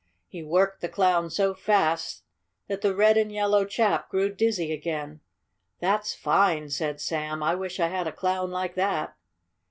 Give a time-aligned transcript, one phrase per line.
[0.27, 2.23] He worked the Clown so fast
[2.67, 5.19] that the red and yellow chap grew dizzy again.
[5.79, 7.43] "That's fine!" said Sam.
[7.43, 9.15] "I wish I had a Clown like that."